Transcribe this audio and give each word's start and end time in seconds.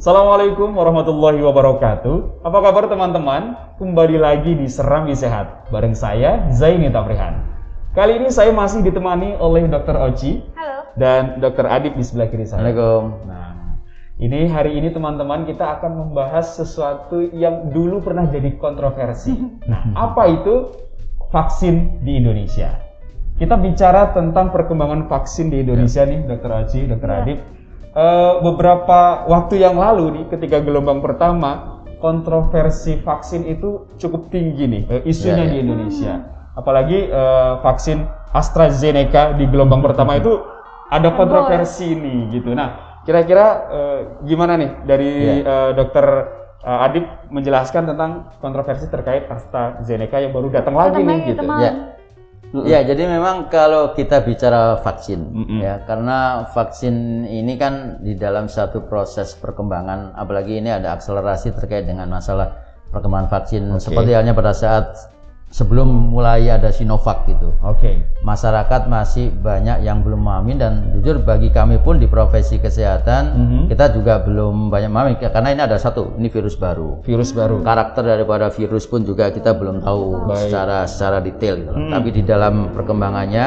Assalamualaikum 0.00 0.80
warahmatullahi 0.80 1.44
wabarakatuh. 1.44 2.40
Apa 2.40 2.58
kabar 2.64 2.88
teman-teman? 2.88 3.52
Kembali 3.76 4.16
lagi 4.16 4.56
di 4.56 4.64
Serambi 4.64 5.12
Sehat 5.12 5.68
bareng 5.68 5.92
saya 5.92 6.48
Zaini 6.56 6.88
Tafrihan. 6.88 7.44
Kali 7.92 8.16
ini 8.16 8.32
saya 8.32 8.48
masih 8.48 8.80
ditemani 8.80 9.36
oleh 9.36 9.68
Dr. 9.68 10.00
Oci 10.00 10.40
Halo. 10.56 10.96
dan 10.96 11.36
Dr. 11.44 11.68
Adib 11.68 12.00
di 12.00 12.04
sebelah 12.08 12.32
kiri 12.32 12.48
saya. 12.48 12.64
Assalamualaikum. 12.64 13.28
Nah, 13.28 13.76
ini 14.16 14.48
hari 14.48 14.80
ini 14.80 14.88
teman-teman 14.88 15.44
kita 15.44 15.68
akan 15.68 15.92
membahas 15.92 16.48
sesuatu 16.56 17.20
yang 17.36 17.68
dulu 17.68 18.00
pernah 18.00 18.24
jadi 18.24 18.56
kontroversi. 18.56 19.36
Nah, 19.68 19.84
apa 20.00 20.32
itu 20.32 20.80
vaksin 21.28 22.00
di 22.00 22.16
Indonesia? 22.16 22.72
Kita 23.36 23.60
bicara 23.60 24.16
tentang 24.16 24.48
perkembangan 24.48 25.12
vaksin 25.12 25.52
di 25.52 25.60
Indonesia 25.60 26.08
nih, 26.08 26.24
Dr. 26.24 26.50
Oci, 26.56 26.88
Dr. 26.88 27.04
Ya. 27.12 27.16
Adib. 27.20 27.59
Eh, 27.90 28.34
beberapa 28.46 29.26
waktu 29.26 29.66
yang 29.66 29.74
lalu 29.74 30.14
nih, 30.14 30.24
ketika 30.30 30.62
gelombang 30.62 31.02
pertama, 31.02 31.82
kontroversi 31.98 33.02
vaksin 33.02 33.42
itu 33.50 33.90
cukup 33.98 34.30
tinggi 34.30 34.64
nih 34.70 34.82
eh, 34.86 35.02
isunya 35.10 35.42
Ya, 35.42 35.46
ya. 35.46 35.50
di 35.50 35.56
Indonesia. 35.58 36.12
Apalagi 36.54 37.10
eh, 37.10 37.52
vaksin 37.66 38.06
AstraZeneca 38.30 39.34
di 39.34 39.42
gelombang 39.50 39.82
pertama 39.82 40.14
itu 40.14 40.38
ada 40.86 41.18
kontroversi 41.18 41.98
nih 41.98 42.30
gitu. 42.30 42.54
Nah, 42.54 43.02
kira-kira 43.02 43.46
eh, 43.74 44.00
gimana 44.22 44.54
nih 44.54 44.70
dari 44.86 45.42
eh, 45.42 45.70
dokter 45.74 46.06
eh, 46.62 46.84
Adib 46.86 47.10
menjelaskan 47.26 47.90
tentang 47.90 48.30
kontroversi 48.38 48.86
terkait 48.86 49.26
AstraZeneca 49.26 50.22
yang 50.22 50.30
baru 50.30 50.46
datang 50.46 50.78
lagi 50.78 51.02
nih 51.02 51.10
lagi, 51.10 51.30
gitu. 51.34 51.46
Ya. 52.50 52.82
Ya, 52.82 52.94
jadi 52.94 53.06
memang 53.06 53.46
kalau 53.46 53.94
kita 53.94 54.26
bicara 54.26 54.82
vaksin, 54.82 55.22
Mm-mm. 55.22 55.62
ya, 55.62 55.86
karena 55.86 56.50
vaksin 56.50 57.22
ini 57.22 57.54
kan 57.54 58.02
di 58.02 58.18
dalam 58.18 58.50
satu 58.50 58.82
proses 58.90 59.38
perkembangan, 59.38 60.18
apalagi 60.18 60.58
ini 60.58 60.66
ada 60.66 60.98
akselerasi 60.98 61.54
terkait 61.54 61.86
dengan 61.86 62.10
masalah 62.10 62.58
perkembangan 62.90 63.30
vaksin. 63.30 63.70
Oke. 63.70 63.86
Seperti 63.86 64.10
halnya 64.18 64.34
pada 64.34 64.50
saat 64.50 64.98
sebelum 65.50 66.14
mulai 66.14 66.46
ada 66.46 66.70
Sinovac 66.70 67.26
gitu, 67.26 67.50
Oke. 67.60 68.06
masyarakat 68.22 68.86
masih 68.86 69.34
banyak 69.34 69.82
yang 69.82 70.00
belum 70.00 70.22
memahami 70.22 70.54
dan 70.54 70.94
jujur 70.94 71.18
bagi 71.20 71.50
kami 71.50 71.82
pun 71.82 71.98
di 71.98 72.06
profesi 72.06 72.56
kesehatan 72.56 73.22
Mhm. 73.34 73.60
kita 73.66 73.90
juga 73.90 74.22
belum 74.22 74.70
banyak 74.70 74.88
memahami 74.88 75.14
karena 75.18 75.50
ini 75.50 75.62
ada 75.66 75.74
satu, 75.74 76.14
ini 76.16 76.30
virus 76.30 76.54
baru. 76.54 77.02
Virus 77.02 77.34
baru. 77.34 77.60
karakter 77.60 78.06
daripada 78.06 78.46
virus 78.48 78.86
pun 78.86 79.02
juga 79.02 79.28
kita 79.28 79.50
belum 79.52 79.82
tahu 79.82 80.30
Baik. 80.30 80.38
secara 80.46 80.78
secara 80.86 81.18
detail 81.18 81.54
gitu. 81.58 81.72
Hmm. 81.74 81.90
Tapi 81.90 82.08
di 82.10 82.22
dalam 82.22 82.70
perkembangannya 82.70 83.46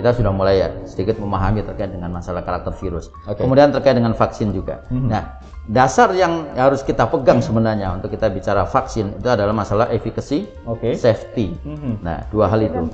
kita 0.00 0.16
sudah 0.16 0.32
mulai 0.32 0.64
ya 0.64 0.68
sedikit 0.88 1.20
memahami 1.20 1.60
terkait 1.60 1.92
dengan 1.92 2.08
masalah 2.08 2.40
karakter 2.40 2.72
virus. 2.80 3.12
Oke. 3.28 3.44
Kemudian 3.44 3.70
terkait 3.70 3.94
dengan 3.94 4.16
vaksin 4.16 4.56
juga. 4.56 4.82
Hmm. 4.88 5.12
Nah, 5.12 5.38
dasar 5.70 6.10
yang 6.16 6.50
harus 6.58 6.82
kita 6.82 7.06
pegang 7.06 7.38
sebenarnya 7.38 7.94
untuk 7.94 8.10
kita 8.10 8.26
bicara 8.32 8.66
vaksin 8.66 9.20
itu 9.20 9.28
adalah 9.30 9.54
masalah 9.54 9.86
efficacy, 9.94 10.50
Oke. 10.66 10.98
safety. 10.98 11.54
Mhm. 11.62 12.02
Nah, 12.02 12.26
dua 12.32 12.50
hal 12.50 12.64
itu. 12.64 12.90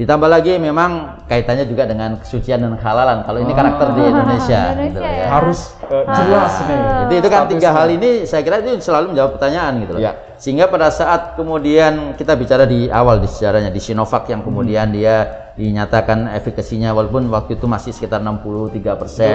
Ditambah 0.00 0.26
lagi 0.26 0.58
memang 0.58 1.22
kaitannya 1.30 1.68
juga 1.70 1.86
dengan 1.86 2.18
kesucian 2.18 2.64
dan 2.64 2.74
kehalalan. 2.80 3.22
Kalau 3.22 3.38
ini 3.44 3.52
karakter 3.54 3.88
di 3.94 4.02
Indonesia, 4.02 4.60
Indonesia 4.74 4.86
gitu 4.90 5.00
ya. 5.00 5.12
ya. 5.12 5.26
Harus 5.30 5.60
eh, 5.86 6.04
jelas 6.04 6.52
nih. 6.66 6.80
Itu 7.06 7.12
itu 7.20 7.28
kan 7.30 7.40
tiga 7.46 7.68
Statusnya. 7.70 7.70
hal 7.76 7.88
ini 7.94 8.10
saya 8.26 8.42
kira 8.42 8.56
itu 8.64 8.70
selalu 8.82 9.14
menjawab 9.14 9.30
pertanyaan 9.38 9.72
gitu 9.86 9.92
loh. 9.94 10.00
Ya. 10.02 10.12
Sehingga 10.36 10.66
pada 10.68 10.88
saat 10.92 11.38
kemudian 11.38 12.18
kita 12.18 12.34
bicara 12.36 12.66
di 12.66 12.90
awal 12.90 13.22
di 13.22 13.28
sejarahnya 13.30 13.70
di 13.72 13.80
Sinovac 13.80 14.28
yang 14.28 14.42
kemudian 14.44 14.92
dia 14.92 15.45
dinyatakan 15.56 16.28
efikasinya 16.36 16.92
walaupun 16.92 17.32
waktu 17.32 17.56
itu 17.56 17.64
masih 17.64 17.90
sekitar 17.90 18.20
63 18.20 18.76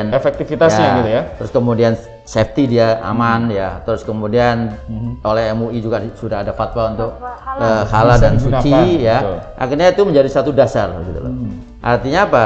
Itu 0.08 0.16
efektivitasnya 0.16 0.88
gitu 1.02 1.09
ya. 1.09 1.22
Terus 1.41 1.52
kemudian 1.52 1.94
safety 2.23 2.69
dia 2.69 3.02
aman 3.02 3.50
ya. 3.50 3.81
Terus 3.81 4.06
kemudian 4.06 4.78
Mhm. 4.85 5.25
oleh 5.25 5.50
MUI 5.51 5.81
juga 5.81 5.97
sudah 6.13 6.46
ada 6.46 6.53
fatwa 6.53 6.94
untuk 6.94 7.12
halal. 7.18 7.66
eh, 7.66 7.84
halal 7.90 8.18
dan 8.22 8.34
digunakan, 8.38 8.62
suci 8.62 8.85
ya. 9.01 9.18
betul. 9.19 9.38
Akhirnya 9.57 9.88
itu 9.90 10.01
menjadi 10.06 10.29
satu 10.29 10.50
dasar 10.53 10.88
gitu 11.03 11.19
loh. 11.19 11.34
Hmm. 11.34 11.51
Artinya 11.81 12.22
apa? 12.29 12.46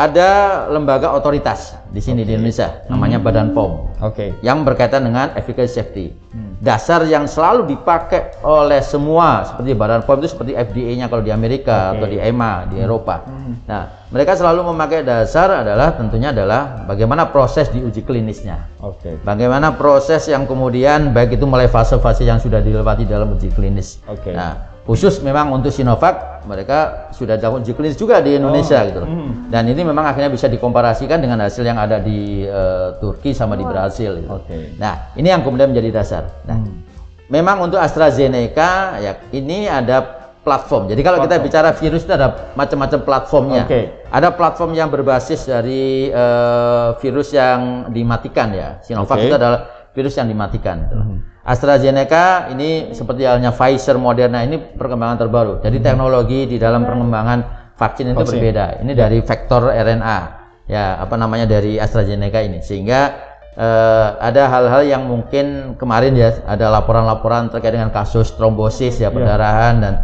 Ada 0.00 0.64
lembaga 0.72 1.12
otoritas 1.12 1.76
di 1.92 2.00
sini 2.00 2.24
di 2.24 2.32
Indonesia 2.32 2.88
namanya 2.88 3.20
Badan 3.20 3.52
POM 3.52 4.00
Oke. 4.00 4.32
yang 4.40 4.64
berkaitan 4.64 5.04
dengan 5.04 5.36
efficacy 5.36 5.76
safety. 5.76 6.06
Hmm. 6.32 6.56
Dasar 6.56 7.04
yang 7.04 7.28
selalu 7.28 7.68
dipakai 7.68 8.40
oleh 8.40 8.80
semua 8.80 9.44
seperti 9.44 9.76
Badan 9.76 10.00
POM 10.08 10.24
itu 10.24 10.32
seperti 10.32 10.56
FDA-nya 10.56 11.12
kalau 11.12 11.20
di 11.20 11.28
Amerika 11.28 11.92
Oke. 11.92 12.00
atau 12.00 12.06
di 12.08 12.16
EMA 12.16 12.52
di 12.72 12.76
Eropa. 12.80 13.28
Hmm. 13.28 13.60
Nah, 13.68 14.08
mereka 14.08 14.40
selalu 14.40 14.72
memakai 14.72 15.04
dasar 15.04 15.52
adalah 15.52 15.92
tentunya 15.92 16.32
adalah 16.32 16.88
bagaimana 16.88 17.28
proses 17.28 17.68
di 17.68 17.84
uji 17.84 18.00
klinisnya. 18.00 18.72
Oke. 18.80 19.20
Bagaimana 19.20 19.76
proses 19.76 20.24
yang 20.32 20.48
kemudian 20.48 21.12
baik 21.12 21.36
itu 21.36 21.44
mulai 21.44 21.68
fase-fase 21.68 22.24
yang 22.24 22.40
sudah 22.40 22.64
dilewati 22.64 23.04
dalam 23.04 23.36
uji 23.36 23.52
klinis. 23.52 24.00
Oke. 24.08 24.32
Nah, 24.32 24.79
khusus 24.82 25.20
memang 25.20 25.50
untuk 25.50 25.70
Sinovac 25.70 26.42
mereka 26.42 27.08
sudah 27.12 27.36
dilakukan 27.36 27.62
uji 27.62 27.72
klinis 27.72 27.94
juga 27.94 28.18
di 28.18 28.34
Indonesia 28.34 28.80
Oh, 28.80 28.86
gitu 28.86 28.98
loh. 28.98 29.08
hmm. 29.08 29.52
Dan 29.52 29.68
ini 29.68 29.82
memang 29.82 30.04
akhirnya 30.04 30.28
bisa 30.28 30.46
dikomparasikan 30.46 31.20
dengan 31.20 31.38
hasil 31.40 31.62
yang 31.62 31.76
ada 31.76 31.98
di 31.98 32.42
eh, 32.42 32.88
Turki 32.96 33.30
sama 33.30 33.54
di 33.54 33.62
Brasil. 33.62 34.16
gitu. 34.18 34.30
Oke. 34.32 34.74
Nah, 34.76 35.12
ini 35.14 35.28
yang 35.28 35.40
kemudian 35.40 35.68
menjadi 35.68 35.90
dasar. 35.94 36.32
Nah, 36.44 36.56
Hmm. 36.56 36.80
memang 37.28 37.60
untuk 37.60 37.76
AstraZeneca 37.76 38.70
ya 38.98 39.12
ini 39.30 39.64
ada 39.64 40.00
platform. 40.40 40.88
Jadi 40.88 41.00
kalau 41.00 41.20
kita 41.20 41.36
Platform. 41.36 41.46
bicara 41.46 41.68
virus 41.76 42.02
itu 42.02 42.12
ada 42.12 42.28
macam-macam 42.56 42.98
platformnya. 43.04 43.62
Oke. 43.68 43.80
Ada 44.08 44.28
platform 44.32 44.72
yang 44.72 44.88
berbasis 44.88 45.44
dari 45.44 46.08
eh, 46.08 46.88
virus 46.98 47.30
yang 47.30 47.86
dimatikan 47.88 48.48
ya. 48.50 48.80
Sinovac 48.80 49.20
Oke. 49.20 49.28
itu 49.28 49.36
adalah 49.36 49.60
virus 49.92 50.16
yang 50.16 50.26
dimatikan. 50.26 50.88
gitu. 50.88 50.96
Mhm. 50.96 51.18
AstraZeneca 51.40 52.52
ini 52.52 52.92
seperti 52.92 53.24
halnya 53.24 53.50
Pfizer, 53.50 53.96
Moderna 53.96 54.44
ini 54.44 54.60
perkembangan 54.60 55.16
terbaru. 55.16 55.52
Jadi 55.64 55.80
teknologi 55.80 56.44
di 56.44 56.60
dalam 56.60 56.84
pengembangan 56.84 57.72
vaksin 57.80 58.12
itu 58.12 58.20
Vaksin. 58.20 58.36
berbeda. 58.36 58.64
Ini 58.84 58.92
dari 58.92 59.18
vektor 59.24 59.72
RNA 59.72 60.40
ya 60.70 61.02
apa 61.02 61.18
namanya 61.18 61.50
dari 61.50 61.82
AstraZeneca 61.82 62.38
ini 62.46 62.62
sehingga 62.62 63.18
eh, 63.58 64.08
ada 64.22 64.46
hal-hal 64.46 64.86
yang 64.86 65.02
mungkin 65.02 65.74
kemarin 65.74 66.14
ya 66.14 66.38
ada 66.46 66.70
laporan-laporan 66.70 67.50
terkait 67.50 67.74
dengan 67.74 67.90
kasus 67.90 68.30
trombosis 68.38 69.02
ya 69.02 69.10
perdarahan 69.10 69.82
dan 69.82 69.94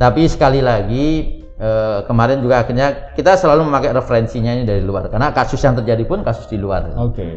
tapi 0.00 0.24
sekali 0.24 0.64
lagi 0.64 1.06
eh, 1.60 2.00
kemarin 2.08 2.40
juga 2.40 2.64
akhirnya 2.64 3.12
kita 3.12 3.36
selalu 3.36 3.68
memakai 3.68 3.92
referensinya 3.92 4.56
ini 4.56 4.64
dari 4.64 4.80
luar 4.80 5.12
karena 5.12 5.36
kasus 5.36 5.60
yang 5.60 5.76
terjadi 5.76 6.08
pun 6.08 6.24
kasus 6.24 6.48
di 6.48 6.56
luar 6.56 6.96
Oke. 6.96 7.36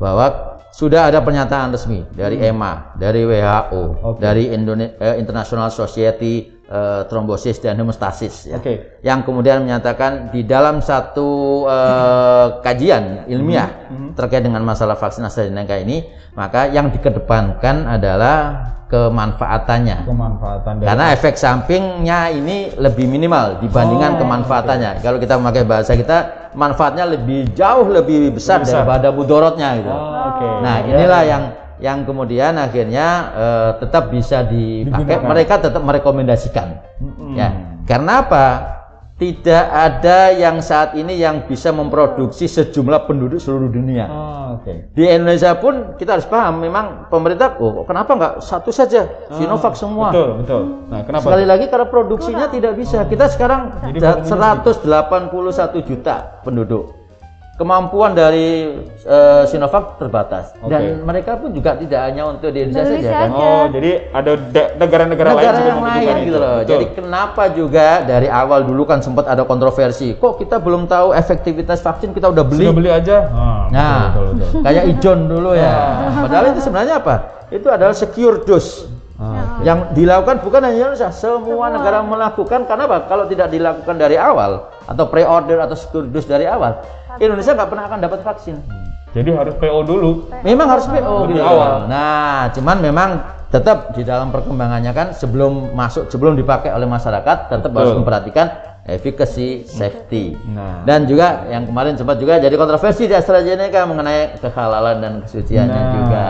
bahwa 0.00 0.53
sudah 0.74 1.06
ada 1.06 1.22
pernyataan 1.22 1.70
resmi 1.70 2.02
dari 2.10 2.42
EMA, 2.42 2.98
dari 2.98 3.22
WHO, 3.22 3.82
Hmm. 3.94 4.08
Oke. 4.10 4.18
dari 4.18 4.50
Indone- 4.50 4.98
eh, 4.98 5.22
International 5.22 5.70
Society 5.70 6.50
eh, 6.64 7.02
Thrombosis 7.06 7.60
dan 7.60 7.76
Hemostasis 7.76 8.48
ya. 8.48 8.56
Oke. 8.58 8.98
Yang 9.04 9.28
kemudian 9.28 9.62
menyatakan 9.62 10.32
di 10.34 10.42
dalam 10.42 10.82
satu 10.82 11.62
eh, 11.68 12.46
kajian 12.64 13.28
ilmiah 13.30 13.86
Mhm. 13.86 14.18
terkait 14.18 14.42
dengan 14.42 14.64
masalah 14.64 14.96
vaksin 14.96 15.22
AstraZeneca 15.22 15.76
ini, 15.78 16.02
maka 16.34 16.66
yang 16.66 16.90
dikedepankan 16.90 17.86
adalah 17.86 18.36
kemanfaatannya. 18.94 20.06
Kemanfaatan 20.06 20.72
dari 20.78 20.86
Karena 20.86 21.04
efek 21.10 21.34
sampingnya 21.34 22.30
ini 22.30 22.70
lebih 22.78 23.10
minimal 23.10 23.58
dibandingkan 23.58 24.14
Oh, 24.14 24.18
kemanfaatannya. 24.22 25.02
Kalau 25.02 25.18
kita 25.18 25.34
memakai 25.36 25.64
bahasa 25.66 25.92
kita, 25.94 26.18
manfaatnya 26.54 27.04
lebih 27.04 27.50
jauh 27.52 27.90
lebih 27.90 28.30
besar, 28.32 28.62
Lebih 28.62 28.70
besar. 28.70 28.78
daripada 28.86 29.08
mudorotnya 29.10 29.68
gitu. 29.78 29.90
Oh, 29.90 30.30
Oke. 30.30 30.46
Nah, 30.62 30.76
Ya, 30.80 30.88
inilah 30.88 31.22
ya. 31.22 31.30
yang 31.30 31.42
yang 31.74 31.98
kemudian 32.06 32.54
akhirnya 32.54 33.06
eh, 33.34 33.70
tetap 33.82 34.08
bisa 34.08 34.46
dipakai. 34.46 35.18
Digunakan. 35.18 35.30
Mereka 35.34 35.54
tetap 35.60 35.82
merekomendasikan. 35.82 36.68
Mm-mm. 37.02 37.34
Ya. 37.34 37.50
Karena 37.84 38.22
apa? 38.24 38.44
Tidak 39.24 39.66
ada 39.72 40.36
yang 40.36 40.60
saat 40.60 40.92
ini 40.92 41.16
yang 41.16 41.48
bisa 41.48 41.72
memproduksi 41.72 42.44
sejumlah 42.44 43.08
penduduk 43.08 43.40
seluruh 43.40 43.72
dunia. 43.72 44.04
Oh, 44.12 44.60
Oke. 44.60 44.92
Di 44.92 45.08
Indonesia 45.08 45.56
pun 45.56 45.96
kita 45.96 46.20
harus 46.20 46.28
paham, 46.28 46.60
memang 46.60 47.08
pemerintah, 47.08 47.56
oh 47.56 47.88
kenapa 47.88 48.12
nggak 48.12 48.34
satu 48.44 48.68
saja 48.68 49.08
Sinovac 49.32 49.72
semua? 49.80 50.12
Betul, 50.12 50.28
betul. 50.44 50.62
Nah, 50.92 51.00
kenapa? 51.08 51.24
Sekali 51.24 51.44
lagi 51.48 51.64
karena 51.72 51.88
produksinya 51.88 52.46
tidak 52.52 52.76
bisa. 52.76 53.08
Kita 53.08 53.32
sekarang 53.32 53.80
Jadi 53.80 53.98
da- 54.04 54.20
volumenya 54.20 54.60
181 55.32 55.88
juta 55.88 56.44
penduduk. 56.44 57.03
Kemampuan 57.54 58.12
dari 58.12 58.66
eh, 59.00 59.42
Sinovac 59.46 59.94
terbatas 59.94 60.58
Oke. 60.58 60.74
dan 60.74 60.82
mereka 61.00 61.38
pun 61.38 61.54
juga 61.54 61.78
tidak 61.78 62.02
hanya 62.02 62.26
untuk 62.26 62.50
di 62.50 62.66
Indonesia 62.66 62.98
saja 62.98 63.10
kan. 63.14 63.28
Oh, 63.30 63.64
jadi 63.70 63.90
ada 64.10 64.32
da- 64.50 64.72
negara-negara 64.74 65.28
lain 65.30 65.38
Negara 65.38 65.54
juga 65.56 65.70
yang 65.70 65.80
lain 65.80 66.02
itu. 66.10 66.24
gitu 66.24 66.36
loh. 66.36 66.54
Betul. 66.56 66.66
Jadi 66.66 66.84
kenapa 66.92 67.42
juga 67.48 67.86
dari 68.02 68.26
awal 68.26 68.60
dulu 68.64 68.82
kan 68.82 68.98
sempat 69.00 69.24
ada 69.24 69.42
kontroversi. 69.42 70.12
Kok 70.12 70.34
kita 70.36 70.58
belum 70.58 70.84
tahu 70.84 71.14
efektivitas 71.14 71.78
vaksin 71.78 72.10
kita 72.10 72.26
udah 72.26 72.42
beli? 72.42 72.66
Sudah 72.66 72.74
beli 72.74 72.90
aja. 72.90 73.16
Ah, 73.30 73.70
Nah, 73.70 73.98
betul, 74.10 74.24
betul, 74.26 74.34
betul. 74.50 74.62
kayak 74.66 74.84
ijon 74.90 75.18
dulu 75.24 75.50
ya. 75.54 75.70
Ah. 75.70 76.20
Padahal 76.20 76.44
itu 76.50 76.60
sebenarnya 76.60 76.94
apa? 76.98 77.14
Itu 77.48 77.68
adalah 77.70 77.94
secure 77.94 78.42
dose. 78.42 78.90
Ah, 79.14 79.30
oke. 79.30 79.62
Yang 79.62 79.78
dilakukan 79.94 80.36
bukan 80.42 80.60
hanya 80.60 80.76
Indonesia, 80.90 81.14
semua, 81.14 81.70
negara 81.70 82.02
melakukan. 82.02 82.66
Karena 82.66 82.90
apa? 82.90 83.06
Kalau 83.06 83.30
tidak 83.30 83.46
dilakukan 83.46 83.94
dari 83.94 84.18
awal 84.18 84.58
atau 84.84 85.06
pre-order 85.06 85.62
atau 85.62 85.78
secure 85.78 86.04
dose 86.04 86.26
dari 86.26 86.44
awal, 86.44 86.82
Indonesia 87.20 87.52
nggak 87.54 87.70
pernah 87.70 87.84
akan 87.86 87.98
dapat 88.02 88.20
vaksin. 88.22 88.56
Jadi 89.14 89.30
harus 89.30 89.54
PO 89.62 89.78
dulu. 89.86 90.10
Memang 90.42 90.66
harus 90.66 90.90
PO 90.90 91.30
Lebih 91.30 91.38
gitu. 91.38 91.46
awal. 91.46 91.86
Nah, 91.86 92.50
cuman 92.50 92.76
memang 92.82 93.10
tetap 93.54 93.94
di 93.94 94.02
dalam 94.02 94.34
perkembangannya 94.34 94.90
kan 94.90 95.08
sebelum 95.14 95.70
masuk 95.78 96.10
sebelum 96.10 96.34
dipakai 96.34 96.74
oleh 96.74 96.90
masyarakat 96.90 97.46
tetap 97.46 97.70
Betul. 97.70 97.78
harus 97.78 97.94
memperhatikan 98.02 98.46
efficacy, 98.90 99.62
safety. 99.64 100.34
Nah. 100.50 100.82
Dan 100.82 101.06
juga 101.06 101.46
yang 101.46 101.70
kemarin 101.70 101.94
sempat 101.94 102.18
juga 102.18 102.42
jadi 102.42 102.52
kontroversi 102.58 103.06
di 103.06 103.14
AstraZeneca 103.14 103.86
mengenai 103.86 104.34
kehalalan 104.42 104.96
dan 104.98 105.12
kesuciannya 105.22 105.78
Nah. 105.78 105.92
juga. 105.94 106.24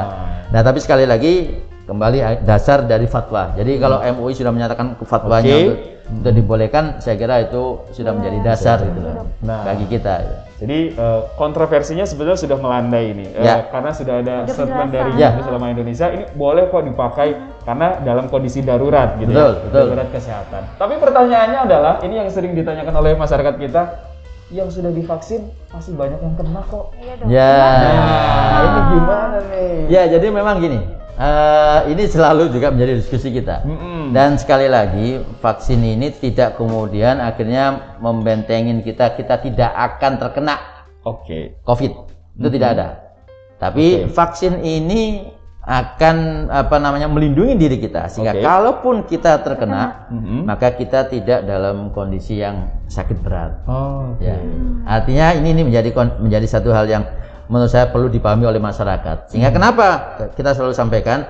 Nah, 0.53 0.61
tapi 0.61 0.79
sekali 0.85 1.09
lagi 1.09 1.57
kembali 1.85 2.19
dasar 2.43 2.83
dari 2.83 3.05
fatwa. 3.05 3.53
Jadi 3.53 3.77
kalau 3.77 4.01
MUI 4.01 4.33
sudah 4.33 4.51
menyatakan 4.51 4.97
fatwanya 4.99 5.45
Hmm. 5.47 5.55
Oke. 5.55 5.65
untuk, 5.67 5.79
untuk 6.05 6.33
dibolehkan, 6.35 6.85
saya 6.99 7.17
kira 7.17 7.41
itu 7.43 7.63
sudah 7.91 8.13
menjadi 8.13 8.39
dasar 8.43 8.77
gitu 8.81 9.01
loh 9.01 9.29
Nah. 9.41 9.65
bagi 9.65 9.85
kita. 9.87 10.15
Jadi 10.55 10.79
eh, 10.93 11.21
kontroversinya 11.35 12.05
sebenarnya 12.05 12.41
sudah 12.41 12.57
melandai 12.57 13.05
ini 13.11 13.27
Eh, 13.31 13.41
Ya. 13.43 13.69
karena 13.69 13.91
sudah 13.91 14.21
ada 14.21 14.35
Udah 14.43 14.55
statement 14.55 14.91
dari 14.91 15.11
Ya. 15.15 15.37
Ulama 15.39 15.69
Indonesia 15.69 16.09
ini 16.09 16.25
boleh 16.31 16.69
kok 16.69 16.83
dipakai 16.83 17.29
karena 17.63 18.01
dalam 18.01 18.29
kondisi 18.29 18.61
darurat 18.61 19.17
gitu 19.17 19.29
Betul, 19.29 19.51
ya, 19.51 19.61
betul. 19.65 19.85
darurat 19.87 20.09
kesehatan. 20.11 20.63
Tapi 20.75 20.95
pertanyaannya 20.97 21.59
adalah 21.63 21.95
ini 22.01 22.15
yang 22.17 22.29
sering 22.29 22.53
ditanyakan 22.53 22.95
oleh 22.95 23.13
masyarakat 23.13 23.55
kita, 23.57 23.83
yang 24.53 24.69
sudah 24.69 24.89
divaksin 24.89 25.49
masih 25.69 25.93
banyak 25.95 26.17
yang 26.17 26.35
kena 26.35 26.63
kok. 26.63 26.93
Iya 26.95 27.13
dong. 27.17 27.29
Ya. 27.29 27.57
Nah, 27.59 28.61
ini 28.63 28.81
gimana 28.91 29.39
nih? 29.43 29.73
Ya, 29.89 30.03
jadi 30.07 30.27
memang 30.29 30.61
gini. 30.61 30.81
Eh, 31.19 31.81
ini 31.91 32.05
selalu 32.07 32.51
juga 32.51 32.71
menjadi 32.75 32.99
diskusi 32.99 33.31
kita. 33.31 33.63
Mm-mm. 33.65 34.11
Dan 34.15 34.39
sekali 34.39 34.67
lagi, 34.67 35.23
vaksin 35.43 35.81
ini 35.83 36.11
tidak 36.15 36.59
kemudian 36.59 37.19
akhirnya 37.19 37.97
membentengin 37.99 38.83
kita, 38.83 39.15
kita 39.19 39.41
tidak 39.43 39.71
akan 39.75 40.19
terkena 40.19 40.57
Oke. 41.05 41.61
COVID. 41.63 41.93
Itu 42.41 42.49
tidak 42.51 42.69
ada. 42.79 42.89
Tapi 43.61 44.09
Oke. 44.09 44.13
vaksin 44.13 44.61
ini 44.65 45.31
akan 45.65 46.49
apa 46.53 46.77
namanya 46.77 47.09
melindungi 47.09 47.57
diri 47.57 47.81
kita 47.81 48.13
sehingga 48.13 48.37
Oke. 48.37 48.45
kalaupun 48.45 49.09
kita 49.09 49.41
terkena, 49.41 50.13
Mhm. 50.13 50.45
maka 50.45 50.77
kita 50.77 51.09
tidak 51.09 51.49
dalam 51.49 51.89
kondisi 51.97 52.37
yang 52.37 52.69
sakit 52.85 53.25
berat. 53.25 53.65
Oh, 53.65 54.13
oke. 54.13 54.21
Ya. 54.21 54.37
Artinya 54.85 55.33
ini 55.41 55.57
ini 55.57 55.63
menjadi 55.73 55.89
menjadi 56.21 56.47
satu 56.61 56.69
hal 56.69 56.85
yang 56.85 57.09
menurut 57.49 57.71
saya 57.73 57.89
perlu 57.89 58.13
dipahami 58.13 58.45
oleh 58.45 58.61
masyarakat. 58.61 59.33
Sehingga 59.33 59.51
Hmm. 59.53 59.57
kenapa 59.57 59.87
kita 60.37 60.53
selalu 60.53 60.75
sampaikan 60.77 61.25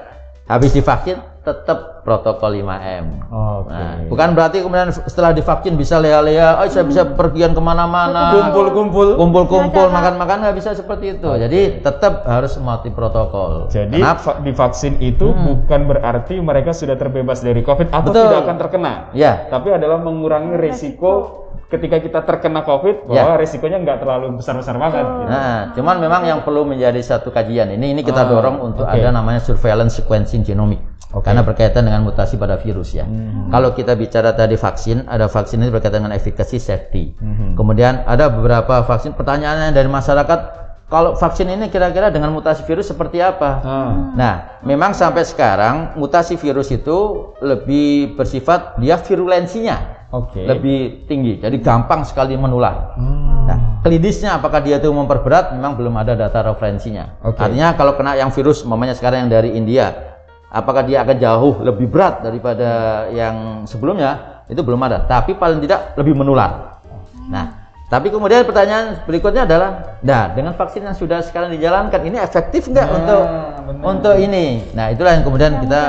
habis 0.49 0.75
divaksin 0.75 1.19
tetap 1.47 1.94
protokol 2.05 2.53
5M. 2.55 3.05
Oke. 3.27 3.73
Nah, 3.73 4.05
bukan 4.07 4.29
berarti 4.33 4.61
kemudian 4.61 4.93
setelah 4.93 5.33
divaksin 5.33 5.75
bisa 5.75 5.97
lea-lea, 5.97 6.61
oh 6.61 6.69
saya 6.69 6.85
bisa 6.85 7.03
pergian 7.09 7.51
ke 7.51 7.59
mana-mana, 7.59 8.37
Kumpul-kumpul. 8.47 9.17
kumpul-kumpul, 9.17 9.89
makan-makan 9.89 10.45
nggak 10.45 10.55
bisa 10.55 10.71
seperti 10.73 11.17
itu. 11.17 11.27
Jadi 11.27 11.81
tetap 11.81 12.23
harus 12.25 12.53
mematuhi 12.55 12.93
protokol. 12.93 13.67
Jadi 13.67 13.97
Kenapa? 13.97 14.21
va- 14.23 14.39
divaksin 14.39 15.01
itu 15.01 15.33
bukan 15.33 15.81
berarti 15.87 16.39
mereka 16.39 16.71
sudah 16.71 16.95
terbebas 16.95 17.41
dari 17.41 17.61
COVID 17.61 17.89
atau 17.89 18.13
Betul. 18.13 18.25
tidak 18.29 18.41
akan 18.45 18.57
terkena. 18.59 18.93
Ya, 19.11 19.49
Tapi 19.49 19.73
adalah 19.73 19.99
mengurangi 19.99 20.55
resiko 20.55 21.41
ketika 21.65 21.99
kita 21.99 22.21
terkena 22.23 22.63
COVID 22.63 23.09
bahwa 23.09 23.35
resikonya 23.35 23.81
nggak 23.81 23.99
terlalu 23.99 24.37
besar-besar 24.37 24.77
banget. 24.77 25.03
gitu. 25.03 25.25
Nah, 25.27 25.73
cuman 25.73 25.97
memang 25.99 26.23
yang 26.23 26.41
perlu 26.41 26.63
menjadi 26.63 27.01
satu 27.01 27.31
kajian 27.31 27.73
ini 27.73 27.91
ini 27.91 28.03
kita 28.03 28.23
Ah, 28.23 28.29
dorong 28.29 28.57
untuk 28.63 28.85
oke. 28.85 28.93
ada 28.93 29.09
namanya 29.11 29.41
surveillance 29.41 29.97
sequencing 29.97 30.45
genomic. 30.45 30.79
Oke. 31.11 31.23
Karena 31.25 31.43
berkaitan 31.43 31.87
dengan 31.87 31.94
mutasi 32.03 32.35
pada 32.35 32.59
virus 32.59 32.97
ya. 32.97 33.07
Hmm. 33.07 33.53
Kalau 33.55 33.71
kita 33.77 33.95
bicara 33.95 34.35
tadi 34.35 34.59
vaksin, 34.59 35.07
ada 35.07 35.31
vaksin 35.31 35.63
ini 35.63 35.71
berkaitan 35.71 36.03
dengan 36.03 36.17
efficacy 36.17 36.59
safety. 36.59 37.15
Mhm. 37.21 37.55
Kemudian 37.55 38.03
ada 38.09 38.27
beberapa 38.33 38.83
vaksin 38.83 39.15
pertanyaannya 39.15 39.71
dari 39.71 39.87
masyarakat, 39.87 40.65
kalau 40.91 41.17
vaksin 41.17 41.49
ini 41.49 41.73
kira-kira 41.73 42.13
dengan 42.13 42.31
mutasi 42.31 42.63
virus 42.69 42.93
seperti 42.93 43.19
apa? 43.19 43.51
Ah, 43.65 43.93
Nah, 44.15 44.35
memang 44.63 44.95
sampai 44.95 45.27
sekarang 45.27 45.97
mutasi 45.99 46.39
virus 46.39 46.71
itu 46.71 47.31
lebih 47.43 48.15
bersifat 48.15 48.79
dia 48.79 49.01
virulensinya 49.01 50.07
Oke. 50.15 50.47
lebih 50.47 51.09
tinggi. 51.11 51.43
Jadi 51.43 51.59
gampang 51.59 52.07
sekali 52.07 52.39
menular. 52.39 52.95
Hmm. 52.95 53.49
Nah, 53.49 53.59
klinisnya 53.83 54.39
apakah 54.39 54.63
dia 54.63 54.79
itu 54.79 54.87
memperberat? 54.93 55.51
Memang 55.59 55.75
belum 55.75 55.99
ada 55.99 56.15
data 56.15 56.47
referensinya. 56.47 57.19
Oke. 57.27 57.43
Artinya 57.43 57.75
kalau 57.75 57.99
kena 57.99 58.15
yang 58.15 58.31
virus, 58.31 58.63
mamanya 58.63 58.95
sekarang 58.95 59.27
yang 59.27 59.33
dari 59.35 59.59
India, 59.59 60.14
apakah 60.55 60.87
dia 60.87 61.03
akan 61.03 61.17
jauh 61.19 61.53
lebih 61.67 61.91
berat 61.91 62.23
daripada 62.23 62.71
yang 63.11 63.67
sebelumnya? 63.67 64.43
Itu 64.47 64.63
belum 64.63 64.79
ada. 64.87 65.03
Tapi 65.05 65.35
paling 65.35 65.59
tidak 65.67 65.99
lebih 65.99 66.15
menular. 66.15 66.79
Nah, 67.27 67.67
tapi 67.91 68.09
kemudian 68.09 68.47
pertanyaan 68.47 69.03
berikutnya 69.05 69.45
adalah, 69.45 69.99
nah 70.05 70.31
dengan 70.31 70.55
vaksin 70.55 70.87
yang 70.87 70.97
sudah 70.97 71.21
sekarang 71.25 71.53
dijalankan, 71.53 72.01
ini 72.07 72.17
efektif 72.21 72.71
nggak 72.71 72.87
Nah, 72.87 72.97
untuk 72.97 73.23
benar. 73.67 73.85
untuk 73.97 74.15
ini? 74.21 74.63
Nah, 74.77 74.95
itulah 74.95 75.13
yang 75.17 75.25
kemudian 75.25 75.53
kita 75.59 75.83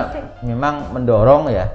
memang 0.43 0.91
mendorong 0.95 1.51
ya 1.51 1.65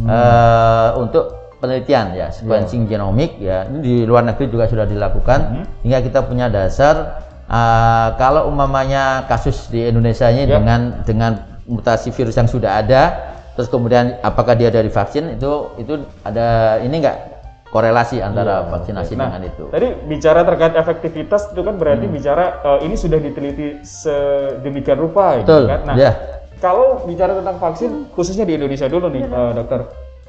eh, 0.00 0.88
untuk 0.96 1.56
penelitian 1.60 2.16
ya 2.16 2.32
sequencing 2.32 2.88
genomik 2.88 3.36
ya 3.36 3.68
ini 3.68 3.78
di 3.84 3.94
luar 4.08 4.24
negeri 4.24 4.48
juga 4.48 4.64
sudah 4.64 4.88
dilakukan 4.88 5.66
hingga 5.84 5.98
kita 6.00 6.24
punya 6.24 6.48
dasar 6.48 7.20
eh, 7.44 8.08
kalau 8.16 8.48
umpamanya 8.48 9.28
kasus 9.28 9.68
di 9.68 9.84
Indonesia 9.84 10.30
ini 10.32 10.48
Yap. 10.48 10.56
dengan 10.56 10.80
dengan 11.04 11.32
mutasi 11.70 12.10
virus 12.10 12.34
yang 12.34 12.50
sudah 12.50 12.82
ada 12.82 13.02
terus 13.54 13.70
kemudian 13.70 14.18
apakah 14.26 14.58
dia 14.58 14.74
dari 14.74 14.90
vaksin 14.90 15.38
itu 15.38 15.70
itu 15.78 16.02
ada 16.26 16.78
ini 16.82 16.98
enggak 16.98 17.40
korelasi 17.70 18.18
antara 18.18 18.66
Iya, 18.66 18.70
vaksinasi. 18.74 19.12
Nah, 19.14 19.30
dengan 19.30 19.42
itu 19.46 19.64
Tadi 19.70 19.88
bicara 20.10 20.42
terkait 20.42 20.74
efektivitas 20.74 21.54
itu 21.54 21.62
kan 21.62 21.78
berarti 21.78 22.10
bicara 22.10 22.58
eh, 22.66 22.78
ini 22.82 22.98
sudah 22.98 23.22
diteliti 23.22 23.78
sedemikian 23.86 24.98
rupa, 24.98 25.38
gitu 25.38 25.46
betul 25.46 25.64
kan? 25.70 25.80
Nah, 25.86 25.94
ya 25.94 26.10
kalau 26.60 27.02
bicara 27.08 27.32
tentang 27.40 27.56
vaksin, 27.56 28.12
khususnya 28.12 28.44
di 28.44 28.54
Indonesia 28.60 28.84
dulu 28.86 29.08
nih, 29.08 29.24
eh, 29.24 29.52
dokter. 29.56 29.80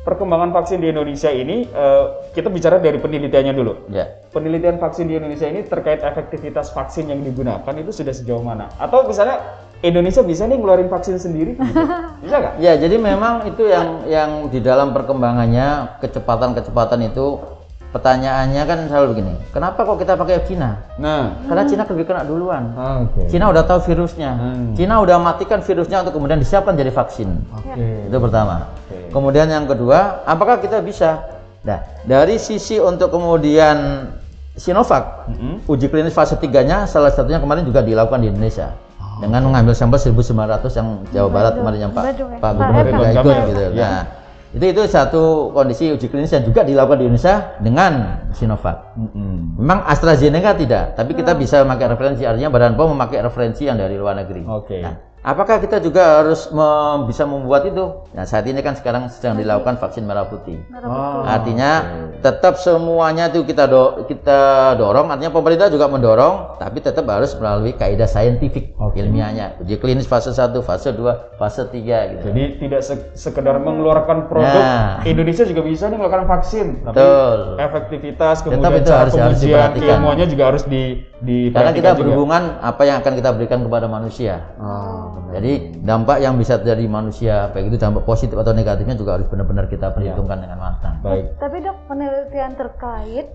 Perkembangan 0.01 0.49
vaksin 0.49 0.81
di 0.81 0.89
Indonesia 0.89 1.29
ini, 1.29 1.69
eh, 1.69 2.05
kita 2.33 2.49
bicara 2.49 2.81
dari 2.81 2.97
penelitiannya 2.97 3.53
dulu. 3.53 3.85
ya 3.93 4.09
Penelitian 4.33 4.81
vaksin 4.81 5.05
di 5.05 5.13
Indonesia 5.19 5.45
ini 5.45 5.61
terkait 5.61 6.01
efektivitas 6.01 6.73
vaksin 6.73 7.13
yang 7.13 7.21
digunakan 7.21 7.73
itu 7.77 7.91
sudah 7.93 8.09
sejauh 8.09 8.41
mana? 8.41 8.65
Atau 8.81 9.05
misalnya 9.05 9.61
Indonesia 9.81 10.21
bisa 10.21 10.45
nih 10.45 10.61
ngeluarin 10.61 10.89
vaksin 10.93 11.17
sendiri? 11.17 11.57
Gitu. 11.57 11.81
Bisa 12.25 12.35
nggak? 12.37 12.53
Ya, 12.61 12.77
jadi 12.77 13.01
memang 13.01 13.49
itu 13.49 13.65
yang 13.65 14.05
yang 14.05 14.29
di 14.53 14.61
dalam 14.61 14.93
perkembangannya 14.93 15.97
kecepatan-kecepatan 15.97 17.09
itu 17.09 17.41
pertanyaannya 17.89 18.63
kan 18.69 18.79
selalu 18.87 19.05
begini. 19.17 19.33
Kenapa 19.49 19.81
kok 19.81 19.97
kita 19.97 20.13
pakai 20.13 20.45
Cina? 20.45 20.85
Nah, 21.01 21.33
Karena 21.49 21.63
Cina 21.65 21.83
lebih 21.89 22.05
kena 22.07 22.21
duluan. 22.23 22.71
oke. 22.77 23.25
Cina 23.27 23.49
udah 23.49 23.65
tahu 23.65 23.81
virusnya. 23.89 24.31
Hmm. 24.37 24.77
Cina 24.77 25.01
udah 25.01 25.17
matikan 25.17 25.59
virusnya 25.65 26.05
untuk 26.05 26.13
kemudian 26.15 26.37
disiapkan 26.37 26.77
jadi 26.77 26.93
vaksin. 26.93 27.29
Oke. 27.51 28.05
Itu 28.07 28.17
pertama. 28.21 28.69
Oke. 28.85 29.11
Kemudian 29.11 29.49
yang 29.49 29.65
kedua, 29.65 30.23
apakah 30.29 30.61
kita 30.61 30.79
bisa? 30.85 31.41
Nah, 31.65 31.81
dari 32.05 32.37
sisi 32.37 32.77
untuk 32.77 33.11
kemudian 33.11 34.07
Sinovac, 34.51 35.31
Mm-mm. 35.31 35.63
uji 35.65 35.87
klinis 35.87 36.13
fase 36.13 36.35
3-nya 36.35 36.83
salah 36.85 37.09
satunya 37.09 37.39
kemarin 37.39 37.63
juga 37.63 37.81
dilakukan 37.81 38.19
di 38.21 38.29
Indonesia. 38.29 38.75
Dengan 39.21 39.41
mengambil 39.45 39.77
sampel 39.77 40.01
1900 40.01 40.65
yang 40.73 40.87
Jawa 41.13 41.29
Barat 41.29 41.53
kemarin 41.61 41.79
yang 41.85 41.93
Pak 41.93 42.03
ya? 42.09 42.13
Pak 42.41 42.41
Pak 42.41 42.51
Gubernur 42.57 42.85
juga 42.89 43.09
ikut 43.13 43.35
gitu. 43.53 43.61
Ya. 43.77 43.85
Nah, 43.85 44.03
itu 44.51 44.65
itu 44.67 44.81
satu 44.89 45.53
kondisi 45.55 45.95
uji 45.95 46.11
klinis 46.11 46.33
yang 46.35 46.43
juga 46.43 46.67
dilakukan 46.67 46.99
di 46.99 47.05
Indonesia 47.07 47.55
dengan 47.63 48.19
Sinovac. 48.35 48.97
Mm-mm. 48.99 49.61
Memang 49.61 49.87
AstraZeneca 49.87 50.57
tidak, 50.59 50.99
tapi 50.99 51.15
kita 51.15 51.37
bisa 51.37 51.63
memakai 51.63 51.87
referensi. 51.87 52.27
Artinya 52.27 52.51
Badan 52.51 52.75
POM 52.75 52.97
memakai 52.97 53.23
referensi 53.23 53.69
yang 53.69 53.79
dari 53.79 53.95
luar 53.95 54.19
negeri. 54.19 54.43
Oke. 54.43 54.83
Nah, 54.83 55.10
apakah 55.21 55.57
kita 55.57 55.77
juga 55.77 56.19
harus 56.19 56.49
mem- 56.49 57.05
bisa 57.05 57.23
membuat 57.23 57.63
itu? 57.63 57.85
Nah, 58.11 58.25
saat 58.25 58.43
ini 58.43 58.59
kan 58.59 58.73
sekarang 58.73 59.07
sedang 59.07 59.37
dilakukan 59.37 59.77
vaksin 59.77 60.03
merah 60.03 60.25
putih. 60.25 60.57
Oh, 60.81 61.23
Artinya 61.23 61.85
tetap 62.19 62.55
semuanya 62.55 63.27
itu 63.27 63.41
kita 63.41 63.65
do- 63.65 64.05
kita 64.05 64.39
dorong. 64.75 65.07
Artinya 65.07 65.29
pemerintah 65.29 65.67
juga 65.67 65.87
mendorong, 65.87 66.57
tapi 66.57 66.79
tetap 66.79 67.05
harus 67.05 67.31
melalui 67.33 67.71
kaidah 67.71 68.05
saintifik 68.05 68.73
Oke. 68.77 68.99
ilmiahnya. 68.99 69.57
Uji 69.59 69.77
klinis 69.77 70.05
fase 70.05 70.29
1, 70.29 70.59
fase 70.59 70.91
2, 70.91 71.37
fase 71.37 71.63
3 71.65 72.11
gitu. 72.11 72.25
Jadi 72.27 72.43
tidak 72.59 72.81
se- 72.81 73.09
sekedar 73.13 73.57
mengeluarkan 73.57 74.25
produk, 74.27 74.57
Nah. 74.57 75.01
Indonesia 75.03 75.45
juga 75.45 75.61
bisa 75.61 75.87
nih 75.87 75.97
melakukan 75.97 76.25
vaksin, 76.27 76.83
tapi 76.83 76.97
Betul. 76.97 77.37
efektivitas 77.57 78.35
Tetap 78.39 78.49
kemudian 78.51 78.73
itu 78.75 78.89
cara 78.89 78.99
harus- 78.99 79.13
harus 79.13 79.37
pengujian 79.37 79.49
diperhatikan. 79.69 79.95
ilmuannya 79.95 80.27
juga 80.27 80.43
harus 80.45 80.63
di 80.65 80.83
di 81.21 81.53
Karena 81.53 81.69
kita 81.69 81.93
juga. 81.93 81.99
berhubungan 82.01 82.43
apa 82.59 82.81
yang 82.81 82.97
akan 82.99 83.13
kita 83.13 83.29
berikan 83.31 83.61
kepada 83.61 83.85
manusia. 83.85 84.41
Benar. 84.57 85.10
Jadi 85.31 85.51
dampak 85.81 86.17
yang 86.19 86.35
bisa 86.35 86.59
terjadi 86.59 86.85
manusia, 86.91 87.47
baik 87.55 87.71
itu 87.71 87.77
dampak 87.79 88.03
positif 88.03 88.35
atau 88.35 88.51
negatifnya 88.51 88.99
juga 88.99 89.15
harus 89.15 89.27
benar-benar 89.31 89.71
kita 89.71 89.95
perhitungkan 89.95 90.43
dengan 90.43 90.59
matang. 90.59 90.99
Baik. 90.99 91.39
Tapi 91.39 91.57
dok 91.63 91.77
penelitian 91.87 92.53
terkait 92.59 93.27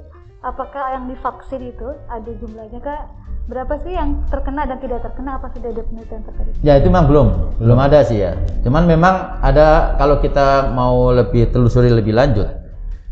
apakah 0.45 0.85
yang 0.93 1.09
divaksin 1.09 1.73
itu 1.73 1.89
ada 2.13 2.31
jumlahnya 2.37 2.81
kak? 2.85 3.03
Berapa 3.47 3.79
sih 3.87 3.95
yang 3.95 4.27
terkena 4.27 4.67
dan 4.67 4.83
tidak 4.83 5.07
terkena? 5.07 5.39
Apa 5.39 5.55
sudah 5.55 5.71
ada 5.71 5.83
penelitian 5.87 6.23
terkait? 6.27 6.47
itu? 6.51 6.61
Ya 6.67 6.73
itu 6.77 6.89
memang 6.91 7.07
belum, 7.07 7.29
belum 7.63 7.79
ada 7.79 7.99
sih 8.05 8.19
ya. 8.21 8.35
Cuman 8.67 8.85
memang 8.85 9.41
ada 9.41 9.97
kalau 9.97 10.19
kita 10.19 10.75
mau 10.75 11.15
lebih 11.15 11.55
telusuri 11.55 11.89
lebih 11.89 12.13
lanjut, 12.13 12.66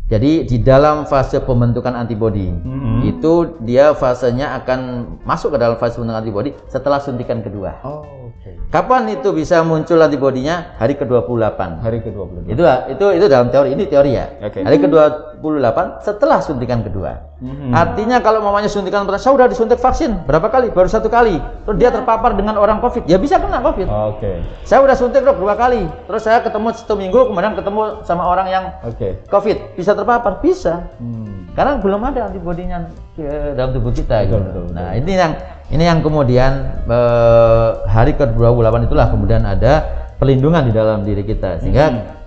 Jadi 0.05 0.45
di 0.45 0.61
dalam 0.61 1.09
fase 1.09 1.41
pembentukan 1.41 1.89
antibodi 1.97 2.53
Mhm. 2.53 3.09
itu 3.09 3.57
dia 3.65 3.89
fasenya 3.97 4.53
akan 4.61 4.79
masuk 5.25 5.53
ke 5.53 5.57
dalam 5.57 5.81
fase 5.81 5.97
pembentukan 5.97 6.21
antibodi 6.21 6.53
setelah 6.69 7.01
suntikan 7.01 7.41
kedua. 7.41 7.81
Oh, 7.81 8.05
oke. 8.29 8.69
Kapan 8.69 9.17
itu 9.17 9.33
bisa 9.33 9.65
muncul 9.65 9.97
antibodinya? 9.97 10.77
Hari 10.77 10.93
ke-28. 11.01 11.81
Hari 11.81 12.05
ke-20. 12.05 12.53
Itu 12.53 12.61
itu 12.93 13.05
itu 13.17 13.25
dalam 13.25 13.49
teori 13.49 13.73
ini 13.73 13.89
teori 13.89 14.13
ya. 14.13 14.29
Oke. 14.45 14.61
Hari 14.61 14.77
ke-28 14.77 16.05
setelah 16.05 16.37
suntikan 16.37 16.85
kedua. 16.85 17.33
Mhm. 17.41 17.73
Artinya 17.73 18.21
kalau 18.21 18.45
mamanya 18.45 18.69
suntikan 18.69 19.09
pertama, 19.09 19.19
saya 19.19 19.33
udah 19.33 19.47
disuntik 19.49 19.81
vaksin 19.81 20.21
berapa 20.29 20.53
kali? 20.53 20.69
Baru 20.69 20.85
satu 20.85 21.09
kali. 21.09 21.41
Terus 21.65 21.77
dia 21.81 21.89
terpapar 21.89 22.37
dengan 22.37 22.61
orang 22.61 22.77
COVID, 22.77 23.09
ya 23.09 23.17
bisa 23.17 23.41
kena 23.41 23.57
COVID. 23.59 23.89
Oke. 23.89 24.39
Saya 24.63 24.85
udah 24.85 24.93
suntik 24.93 25.25
dok 25.25 25.41
dua 25.41 25.57
kali. 25.57 25.89
Terus 26.05 26.21
saya 26.21 26.45
ketemu 26.45 26.77
satu 26.77 26.93
minggu, 26.93 27.33
kemudian 27.33 27.57
ketemu 27.57 28.05
sama 28.05 28.23
orang 28.29 28.47
yang 28.53 28.63
Oke. 28.85 29.19
COVID, 29.27 29.75
bisa 29.75 29.94
terpapar? 29.95 30.39
Bisa. 30.39 30.91
Hmm. 30.99 31.47
Karena 31.55 31.79
belum 31.79 32.01
ada 32.03 32.27
antibodinya 32.27 32.91
ke 33.15 33.55
dalam 33.55 33.71
tubuh 33.71 33.89
kita. 33.89 34.27
Betul, 34.27 34.27
gitu. 34.27 34.37
betul, 34.43 34.63
betul. 34.67 34.75
Nah 34.75 34.89
ini 34.93 35.11
yang 35.15 35.31
ini 35.67 35.83
yang 35.83 35.99
kemudian 36.03 36.51
eh, 36.85 37.69
hari 37.87 38.13
ke-28 38.13 38.75
itulah 38.85 39.07
kemudian 39.09 39.41
ada 39.41 39.73
perlindungan 40.15 40.67
di 40.67 40.73
dalam 40.73 41.03
diri 41.03 41.23
kita 41.23 41.59
sehingga 41.59 41.85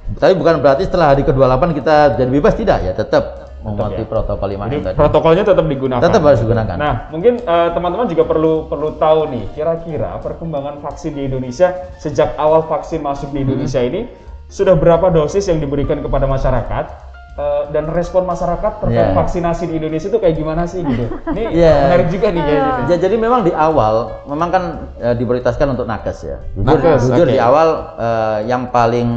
Hmm. 0.08 0.16
tapi 0.16 0.32
bukan 0.32 0.64
berarti 0.64 0.88
setelah 0.88 1.12
hari 1.12 1.20
ke-28 1.20 1.62
kita 1.76 1.96
jadi 2.16 2.30
bebas 2.32 2.56
tidak 2.56 2.78
ya 2.80 2.92
tetap 2.92 3.52
mematuhi 3.60 4.04
ya. 4.04 4.08
protokol 4.08 4.48
lima 4.48 4.64
Jadi 4.64 4.80
tadi. 4.80 4.96
protokolnya 4.96 5.44
tetap 5.44 5.64
digunakan. 5.66 6.00
Tetap 6.00 6.22
harus 6.24 6.40
digunakan. 6.40 6.76
Nah, 6.78 6.94
mungkin 7.12 7.36
eh, 7.38 7.68
teman-teman 7.74 8.06
juga 8.08 8.24
perlu 8.24 8.70
perlu 8.70 8.96
tahu 8.96 9.28
nih, 9.28 9.44
kira-kira 9.52 10.16
perkembangan 10.24 10.80
vaksin 10.80 11.12
di 11.12 11.28
Indonesia 11.28 11.74
sejak 12.00 12.32
awal 12.40 12.64
vaksin 12.64 13.04
masuk 13.04 13.28
di 13.36 13.44
Indonesia 13.44 13.82
Hmm. 13.84 13.90
ini 13.92 14.00
sudah 14.48 14.72
berapa 14.80 15.12
dosis 15.12 15.44
yang 15.44 15.60
diberikan 15.60 16.00
kepada 16.00 16.24
masyarakat 16.24 17.07
Eh, 17.38 17.62
dan 17.70 17.86
respon 17.86 18.26
masyarakat 18.26 18.82
terkait 18.82 18.98
Yeah. 18.98 19.14
vaksinasi 19.14 19.70
di 19.70 19.78
Indonesia 19.78 20.10
itu 20.10 20.18
kayak 20.18 20.34
gimana 20.34 20.66
sih 20.66 20.82
gitu? 20.82 21.06
Ini 21.30 21.42
Yeah. 21.62 21.86
menarik 21.86 22.08
juga 22.10 22.34
nih 22.34 22.42
kayaknya. 22.42 22.72
Ya, 22.90 22.96
jadi 22.98 23.14
memang 23.14 23.46
di 23.46 23.54
awal 23.54 23.94
memang 24.26 24.48
kan 24.50 24.62
eh, 24.98 25.14
diprioritaskan 25.14 25.78
untuk 25.78 25.86
nakes 25.86 26.26
ya. 26.26 26.42
Jujur, 26.58 26.82
Nakes, 26.82 27.06
jujur 27.06 27.26
oke. 27.30 27.30
di 27.30 27.38
awal 27.38 27.68
eh, 27.94 28.38
yang 28.50 28.74
paling 28.74 29.10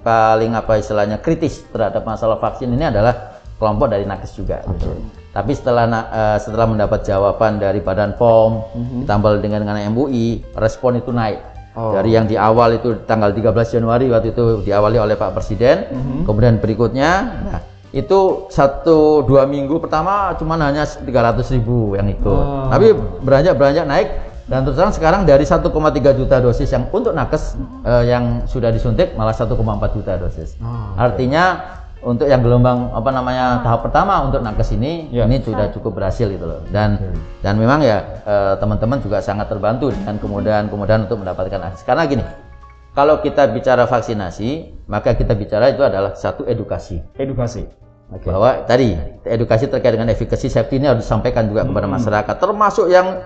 paling 0.00 0.56
apa 0.56 0.80
istilahnya 0.80 1.20
kritis 1.20 1.60
terhadap 1.68 2.08
masalah 2.08 2.40
vaksin 2.40 2.72
ini 2.72 2.88
adalah 2.88 3.36
kelompok 3.60 3.92
dari 3.92 4.08
nakes 4.08 4.32
juga. 4.32 4.64
gitu. 4.64 4.88
Tapi 5.36 5.52
setelah 5.52 5.84
eh, 6.08 6.38
setelah 6.40 6.72
mendapat 6.72 7.04
jawaban 7.04 7.60
dari 7.60 7.84
Badan 7.84 8.16
POM 8.16 8.64
ditambah 9.04 9.44
dengan 9.44 9.60
dengan 9.60 9.76
MUI, 9.92 10.40
respon 10.56 10.96
itu 10.96 11.12
naik. 11.12 11.57
Oh. 11.78 11.94
Dari 11.94 12.10
yang 12.10 12.26
di 12.26 12.34
awal 12.34 12.82
itu 12.82 13.06
tanggal 13.06 13.30
13 13.30 13.54
Januari 13.78 14.10
waktu 14.10 14.34
itu 14.34 14.66
diawali 14.66 14.98
oleh 14.98 15.14
Pak 15.14 15.30
Presiden, 15.38 15.94
kemudian 16.26 16.58
berikutnya 16.58 17.10
nah, 17.46 17.62
itu 17.94 18.50
satu 18.50 19.22
dua 19.22 19.46
minggu 19.46 19.78
pertama 19.78 20.34
cuma 20.34 20.58
hanya 20.58 20.82
300 20.82 21.06
ribu 21.54 21.94
yang 21.94 22.10
ikut. 22.10 22.26
Oh. 22.26 22.66
Tapi 22.66 22.98
beranjak 23.22 23.54
beranjak 23.54 23.86
naik 23.86 24.08
dan 24.48 24.64
terus 24.64 24.80
terang 24.80 24.90
sekarang 24.96 25.22
dari 25.22 25.44
1,3 25.44 25.70
juta 26.18 26.36
dosis 26.40 26.66
yang 26.72 26.88
untuk 26.90 27.14
nakes 27.14 27.54
eh, 27.84 28.04
yang 28.10 28.48
sudah 28.48 28.74
disuntik 28.74 29.14
malah 29.14 29.36
1,4 29.36 29.54
juta 29.94 30.18
dosis. 30.18 30.58
Oh, 30.58 30.98
Artinya 30.98 31.78
untuk 32.08 32.24
yang 32.24 32.40
gelombang 32.40 32.88
apa 32.90 33.10
namanya 33.12 33.60
tahap 33.60 33.84
pertama 33.84 34.24
untuk 34.24 34.40
nakes 34.40 34.72
ini 34.72 35.12
Ya. 35.12 35.28
ini 35.28 35.44
sudah 35.44 35.68
cukup 35.68 36.00
berhasil 36.00 36.24
gitu 36.24 36.48
loh. 36.48 36.64
Dan 36.72 36.96
dan 37.44 37.60
memang 37.60 37.84
ya 37.84 38.00
eh, 38.24 38.54
teman-teman 38.56 38.98
juga 39.04 39.20
sangat 39.20 39.52
terbantu 39.52 39.92
dengan 39.92 40.16
kemudahan 40.16 40.72
kemudahan 40.72 41.04
untuk 41.04 41.20
mendapatkan 41.20 41.60
akses. 41.68 41.84
Karena 41.84 42.08
gini, 42.08 42.24
kalau 42.96 43.20
kita 43.20 43.52
bicara 43.52 43.84
vaksinasi, 43.84 44.50
maka 44.88 45.12
kita 45.12 45.36
bicara 45.36 45.68
itu 45.68 45.84
adalah 45.84 46.16
satu 46.16 46.48
edukasi 46.48 47.04
Edukasi. 47.14 47.68
Oke. 48.08 48.24
bahwa 48.24 48.64
tadi 48.64 48.96
edukasi 49.28 49.68
terkait 49.68 49.92
dengan 49.92 50.08
efikasi 50.08 50.48
safety 50.48 50.80
ini 50.80 50.88
harus 50.88 51.04
disampaikan 51.04 51.44
juga 51.44 51.68
kepada 51.68 51.84
Hmm. 51.84 52.00
masyarakat 52.00 52.34
termasuk 52.40 52.88
yang 52.88 53.20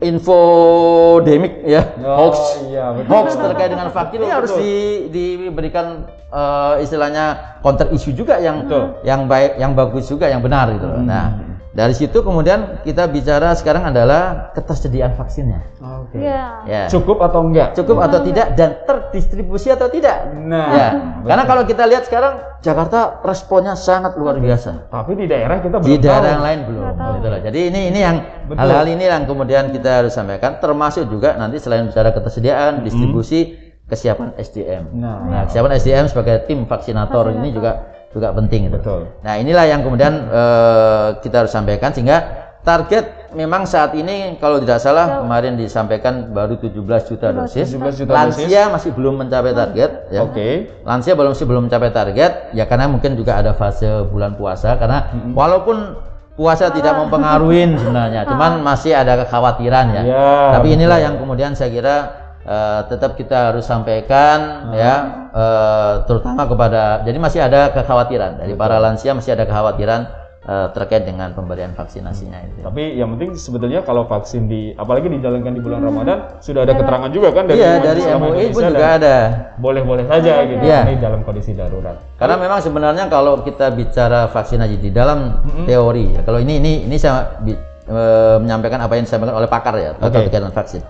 infodemik 0.00 1.60
ya 1.64 1.82
Oh, 2.00 2.32
hoax 2.32 2.36
iya, 2.66 2.90
betul. 2.96 3.08
hoax 3.12 3.28
terkait 3.36 3.70
dengan 3.70 3.88
vaksin 3.92 4.16
ini 4.16 4.24
Betul, 4.24 4.36
harus 4.36 4.52
di- 4.56 5.00
diberikan 5.12 5.86
eh, 6.32 6.74
istilahnya 6.80 7.24
counter 7.60 7.92
issue 7.92 8.16
juga 8.16 8.40
yang 8.40 8.64
Betul. 8.64 8.96
yang 9.04 9.28
baik 9.28 9.60
yang 9.60 9.72
bagus 9.76 10.08
juga 10.08 10.26
yang 10.26 10.40
benar 10.40 10.72
gitu. 10.72 10.88
Hmm. 10.88 11.04
Nah 11.04 11.26
dari 11.70 11.94
situ 11.94 12.18
kemudian 12.26 12.82
kita 12.82 13.06
bicara 13.06 13.54
sekarang 13.54 13.94
adalah 13.94 14.50
ketersediaan 14.58 15.14
vaksinnya. 15.14 15.62
Oke. 15.78 16.18
Iya. 16.18 16.66
ya. 16.66 16.82
Cukup 16.90 17.22
atau 17.22 17.46
enggak? 17.46 17.78
cukup 17.78 18.02
atau 18.02 18.26
tidak 18.26 18.58
dan 18.58 18.82
terdistribusi 18.82 19.70
atau 19.70 19.86
tidak? 19.86 20.34
Nah, 20.34 20.66
ya. 20.74 20.88
Karena 21.22 21.44
kalau 21.46 21.62
kita 21.62 21.86
lihat 21.86 22.10
sekarang 22.10 22.42
Jakarta 22.58 23.22
responnya 23.22 23.78
sangat 23.78 24.18
luar 24.18 24.42
biasa. 24.42 24.90
Tapi 24.90 25.14
di 25.14 25.30
daerah 25.30 25.62
kita 25.62 25.78
belum 25.78 25.86
di 25.86 25.96
daerah 26.02 26.26
tahu. 26.26 26.34
yang 26.34 26.42
lain 26.42 26.60
belum. 26.66 26.84
Gitu 26.90 27.28
loh. 27.30 27.40
Jadi 27.46 27.60
ini 27.70 27.80
ini 27.94 28.00
yang 28.02 28.16
hal-hal 28.50 28.86
ini 28.90 29.04
yang 29.06 29.22
kemudian 29.30 29.70
kita 29.70 30.02
harus 30.02 30.12
sampaikan 30.18 30.58
termasuk 30.58 31.06
juga 31.06 31.38
nanti 31.38 31.62
selain 31.62 31.86
bicara 31.86 32.10
ketersediaan, 32.10 32.82
distribusi, 32.82 33.54
kesiapan 33.86 34.34
SDM. 34.34 34.90
Nah, 34.98 35.22
Nah, 35.22 35.42
kesiapan 35.46 35.70
SDM 35.78 36.06
sebagai 36.10 36.50
tim 36.50 36.66
vaksinator 36.66 37.30
ini 37.30 37.54
juga 37.54 37.99
juga 38.10 38.34
penting 38.34 38.66
gitu. 38.66 38.78
Betul. 38.78 39.02
Nah, 39.22 39.38
inilah 39.38 39.64
yang 39.70 39.80
kemudian 39.86 40.26
eh, 40.30 41.08
kita 41.22 41.46
harus 41.46 41.52
sampaikan 41.54 41.94
sehingga 41.94 42.50
target 42.60 43.32
memang 43.32 43.64
saat 43.64 43.94
ini 43.96 44.36
kalau 44.36 44.60
tidak 44.60 44.82
salah 44.82 45.22
kemarin 45.22 45.56
disampaikan 45.56 46.34
baru 46.34 46.58
17 46.58 46.76
juta 47.08 47.32
dosis. 47.32 47.72
17 47.72 48.04
juta 48.04 48.12
Lansia 48.12 48.68
masih 48.68 48.90
belum 48.92 49.22
mencapai 49.24 49.54
target 49.54 50.10
ya. 50.10 50.26
Oke. 50.26 50.68
Lansia 50.82 51.14
belum 51.14 51.32
sih 51.32 51.46
belum 51.46 51.70
mencapai 51.70 51.94
target 51.94 52.52
ya 52.52 52.66
karena 52.66 52.90
mungkin 52.90 53.14
juga 53.14 53.38
ada 53.38 53.54
fase 53.54 53.86
bulan 54.10 54.34
puasa 54.34 54.76
karena 54.76 55.08
walaupun 55.32 56.10
puasa 56.40 56.72
tidak 56.72 56.96
mempengaruhi 56.96 57.68
sebenarnya, 57.76 58.24
cuman 58.24 58.64
masih 58.64 58.96
ada 58.96 59.12
kekhawatiran 59.20 59.92
ya. 59.92 60.02
Ya, 60.08 60.32
Tapi 60.56 60.72
inilah 60.72 60.96
yang 60.96 61.20
kemudian 61.20 61.52
saya 61.52 61.68
kira 61.68 61.96
eh, 62.44 62.80
tetap 62.88 63.16
kita 63.16 63.52
harus 63.52 63.64
sampaikan 63.68 64.70
ya 64.72 64.94
eh, 65.30 65.94
terutama 66.08 66.48
kepada 66.48 67.04
jadi 67.04 67.18
masih 67.20 67.40
ada 67.44 67.70
kekhawatiran 67.72 68.40
dari 68.40 68.54
para 68.56 68.80
lansia 68.80 69.12
masih 69.12 69.36
ada 69.36 69.44
kekhawatiran 69.44 70.08
eh, 70.40 70.68
terkait 70.72 71.04
dengan 71.04 71.36
pemberian 71.36 71.76
vaksinasinya 71.76 72.38
itu. 72.48 72.64
Tapi 72.64 72.96
yang 72.96 73.12
penting 73.14 73.36
sebetulnya 73.36 73.84
kalau 73.84 74.08
vaksin 74.08 74.48
di 74.48 74.72
apalagi 74.72 75.12
dijalankan 75.12 75.52
di 75.52 75.60
bulan 75.60 75.84
Ramadan 75.84 76.40
sudah 76.40 76.64
ada 76.64 76.72
keterangan 76.72 77.10
juga 77.12 77.28
kan 77.36 77.44
dari 77.44 77.60
Iya 77.60 77.72
dari 77.84 78.00
MUI 78.08 78.16
pun 78.16 78.64
Indonesia 78.64 78.70
juga 78.72 78.88
ada. 78.96 79.16
Boleh-boleh 79.60 80.04
saja 80.08 80.32
gitu 80.48 80.62
Iya. 80.64 80.80
ini 80.88 80.96
dalam 80.96 81.20
kondisi 81.28 81.52
darurat. 81.52 82.00
Karena 82.16 82.36
memang 82.40 82.64
sebenarnya 82.64 83.04
kalau 83.12 83.44
kita 83.44 83.68
bicara 83.76 84.32
vaksinasi 84.32 84.80
di 84.80 84.88
dalam 84.88 85.44
teori, 85.68 86.16
ya, 86.16 86.20
kalau 86.24 86.40
ini 86.40 86.56
ini 86.56 86.72
ini 86.88 86.96
saya 86.96 87.36
eh, 87.44 88.36
menyampaikan 88.40 88.80
apa 88.80 88.96
yang 88.96 89.04
disampaikan 89.04 89.36
oleh 89.36 89.48
pakar 89.50 89.74
ya 89.76 89.92
terkait 89.98 90.32
dengan 90.32 90.56
vaksin. 90.56 90.80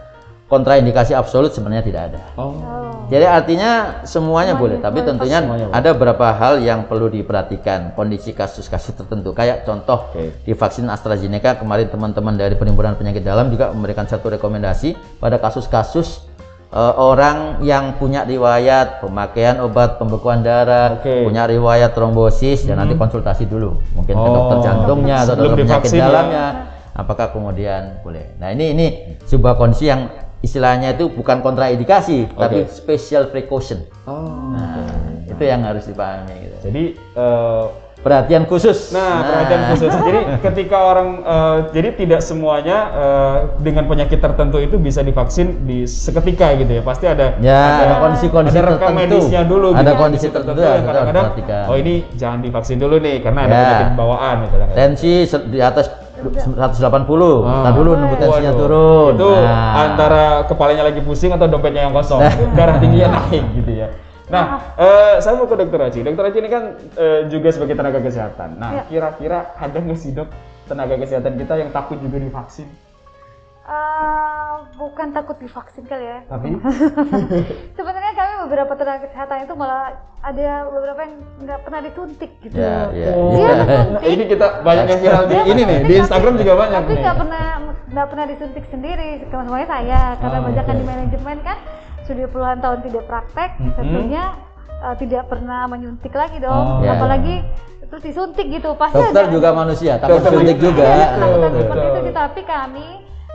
Kontraindikasi 0.50 1.14
absolut 1.14 1.54
sebenarnya 1.54 1.86
tidak 1.86 2.02
ada. 2.10 2.20
Oh. 2.34 2.58
Oh. 2.58 3.06
Jadi 3.06 3.22
artinya 3.22 4.02
semuanya 4.02 4.58
boleh, 4.58 4.82
tapi 4.82 5.02
tentunya 5.06 5.38
Semuanya 5.42 5.70
ada 5.70 5.94
beberapa 5.94 6.26
hal 6.34 6.58
yang 6.58 6.90
perlu 6.90 7.06
diperhatikan 7.06 7.94
kondisi 7.94 8.34
kasus-kasus 8.34 8.98
tertentu. 8.98 9.30
Kayak 9.30 9.62
contoh 9.62 10.10
Oke. 10.10 10.42
di 10.42 10.50
vaksin 10.54 10.90
AstraZeneca 10.90 11.58
kemarin 11.58 11.86
teman-teman 11.86 12.34
dari 12.34 12.58
penimbunan 12.58 12.98
penyakit 12.98 13.22
dalam 13.22 13.46
juga 13.50 13.70
memberikan 13.70 14.10
satu 14.10 14.30
rekomendasi 14.34 14.94
pada 15.22 15.38
kasus-kasus 15.38 16.26
eh, 16.70 16.94
orang 16.98 17.62
yang 17.66 17.98
punya 17.98 18.22
riwayat 18.26 19.02
pemakaian 19.02 19.58
obat 19.62 19.98
pembekuan 20.02 20.42
darah. 20.42 20.98
Hmm. 21.02 21.30
punya 21.30 21.46
riwayat 21.46 21.94
trombosis, 21.94 22.66
dan 22.66 22.78
nanti 22.78 22.94
konsultasi 22.98 23.46
dulu, 23.46 23.78
mungkin 23.94 24.14
ke 24.14 24.26
Oh. 24.26 24.34
dokter 24.34 24.70
jantungnya 24.70 25.26
atau 25.26 25.34
dokter 25.34 25.66
penyakit 25.66 25.90
ya. 25.94 26.10
dalamnya, 26.10 26.46
apakah 26.94 27.34
kemudian 27.34 28.02
boleh. 28.06 28.38
Nah 28.38 28.54
ini 28.54 28.64
ini 28.74 28.86
sebuah 29.26 29.58
kondisi 29.58 29.90
yang 29.90 30.29
istilahnya 30.40 30.92
itu 30.92 31.08
bukan 31.08 31.40
kontraindikasi, 31.40 32.32
tapi 32.32 32.64
special 32.66 33.28
precaution. 33.28 33.84
Oh. 34.04 34.56
Nah, 34.56 34.88
itu 35.24 35.42
yang 35.42 35.60
harus 35.62 35.84
dipahami. 35.84 36.32
Gitu. 36.40 36.56
Jadi 36.64 36.82
eh, 36.96 37.64
Perhatian 38.00 38.48
khusus. 38.48 38.96
Nah, 38.96 39.20
perhatian 39.28 39.62
khusus. 39.68 39.92
Jadi 39.92 40.20
ketika 40.48 40.88
orang 40.88 41.20
eh, 41.20 41.56
jadi 41.76 41.88
tidak 42.00 42.20
semuanya 42.24 42.88
eh, 42.96 43.36
dengan 43.60 43.84
penyakit 43.84 44.24
tertentu 44.24 44.56
itu 44.56 44.80
bisa 44.80 45.04
divaksin 45.04 45.68
di 45.68 45.84
seketika 45.84 46.56
gitu 46.56 46.80
ya. 46.80 46.82
Pasti 46.82 47.04
ada 47.04 47.36
Ya, 47.44 47.60
ada 47.84 48.00
kondisi-kondisi 48.00 48.56
ada 48.56 48.72
rekam 48.72 48.96
tertentu. 48.96 49.04
medisnya 49.20 49.42
dulu 49.44 49.76
Ada 49.76 49.84
gitu. 49.84 50.00
kondisi 50.00 50.26
tertentu 50.32 50.60
kadang-kadang 50.64 51.26
oh 51.68 51.76
ini 51.76 51.94
jangan 52.16 52.40
divaksin 52.40 52.80
dulu 52.80 52.96
nih 52.96 53.20
karena 53.20 53.40
ada 53.44 53.52
Ya. 53.52 53.60
penyakit 53.68 53.92
bawaan 53.92 54.34
misalnya. 54.48 54.66
Tensi 54.72 55.12
se- 55.28 55.46
di 55.52 55.60
atas 55.60 55.86
180. 56.22 57.42
Ah. 57.42 57.64
Ntar 57.64 57.72
dulu 57.74 57.90
nunggu 57.96 58.16
tensinya 58.20 58.52
Waduh. 58.52 58.60
turun. 58.60 59.12
Itu 59.16 59.30
Nah. 59.32 59.72
antara 59.88 60.22
kepalanya 60.44 60.84
lagi 60.86 61.00
pusing 61.00 61.32
atau 61.32 61.48
dompetnya 61.48 61.88
yang 61.88 61.94
kosong. 61.94 62.20
Darah 62.58 62.76
tingginya 62.76 63.16
naik 63.16 63.44
gitu 63.56 63.72
ya. 63.72 63.88
Nah, 64.30 64.62
eh, 64.78 65.18
saya 65.18 65.34
mau 65.34 65.50
ke 65.50 65.58
dokter 65.58 65.80
Aci. 65.82 66.00
Dokter 66.06 66.22
Aci 66.30 66.38
ini 66.38 66.50
kan 66.50 66.62
eh, 66.94 67.20
juga 67.26 67.50
sebagai 67.50 67.74
tenaga 67.74 67.98
kesehatan. 67.98 68.62
Nah, 68.62 68.70
Ya. 68.70 68.82
kira-kira 68.86 69.58
ada 69.58 69.74
nggak 69.74 69.98
sih 69.98 70.14
dok 70.14 70.30
tenaga 70.70 70.94
kesehatan 70.94 71.34
kita 71.34 71.58
yang 71.58 71.70
takut 71.74 71.98
juga 71.98 72.22
divaksin? 72.22 72.70
Eh, 73.70 74.50
bukan 74.74 75.14
takut 75.14 75.38
divaksin 75.38 75.86
kali 75.86 76.02
ya. 76.02 76.18
Tapi 76.26 76.58
Sebenarnya 77.78 78.12
kami 78.12 78.32
beberapa 78.42 78.72
tenaga 78.74 79.06
kesehatan 79.06 79.46
itu 79.46 79.54
malah 79.54 79.94
ada 80.20 80.48
beberapa 80.66 81.00
yang 81.00 81.14
nggak 81.38 81.60
pernah 81.62 81.80
disuntik 81.80 82.30
gitu. 82.40 82.58
Ya, 82.58 82.90
ya. 82.90 83.14
Oh, 83.14 83.30
Iya, 83.30 83.50
nah, 83.86 84.02
ini 84.12 84.24
kita 84.26 84.46
banyak 84.60 84.86
yang 84.88 85.00
viral 85.00 85.24
di 85.24 85.36
ini 85.46 85.62
nih, 85.62 85.78
di 85.86 85.94
Instagram 85.96 86.34
tapi- 86.34 86.42
juga 86.42 86.54
banyak 86.58 86.80
Tapi 86.80 86.90
nih. 86.90 87.00
nggak 87.00 87.16
pernah 87.16 87.44
nggak 87.86 88.06
pernah 88.06 88.24
disuntik 88.26 88.64
sendiri. 88.66 89.10
Semuanya 89.24 89.68
saya 89.68 90.00
karena 90.18 90.36
Oh, 90.36 90.44
banyak 90.44 90.64
kan 90.64 90.74
oke. 90.74 90.80
di 90.80 90.86
manajemen 90.86 91.36
kan 91.40 91.58
sudah 92.02 92.26
puluhan 92.26 92.58
tahun 92.58 92.78
tidak 92.82 93.04
praktek, 93.06 93.50
Mhm. 93.56 93.72
tentunya 93.76 94.24
eh, 94.80 94.94
tidak 94.98 95.22
pernah 95.26 95.60
menyuntik 95.66 96.10
lagi 96.12 96.38
dong. 96.38 96.66
Oh. 96.72 96.82
Ya. 96.82 96.96
Apalagi 96.96 97.46
terus 97.86 98.02
disuntik 98.02 98.46
gitu 98.48 98.74
pasti 98.74 98.98
Dokter 98.98 99.24
ada- 99.24 99.30
juga 99.30 99.48
manusia, 99.52 99.94
takut 99.94 100.18
Dokter 100.18 100.32
suntik 100.32 100.58
juga. 100.58 100.82
Iya, 100.82 101.06
Betul, 101.06 101.14
ketakutan 101.14 101.38
betul. 101.46 101.60
seperti 101.62 101.86
itu 101.86 102.00
sih. 102.02 102.14
tapi 102.16 102.40
kami 102.44 102.86